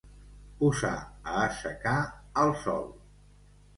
Posar 0.61 0.93
a 1.03 1.35
assecar 1.41 1.95
al 2.45 2.59
sol. 2.67 2.93